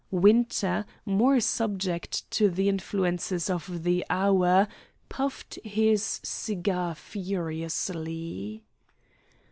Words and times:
Winter, 0.09 0.87
more 1.05 1.39
subject 1.39 2.27
to 2.31 2.49
the 2.49 2.67
influences 2.67 3.51
of 3.51 3.83
the 3.83 4.03
hour, 4.09 4.67
puffed 5.09 5.59
his 5.63 6.19
cigar 6.23 6.95
furiously. 6.95 8.63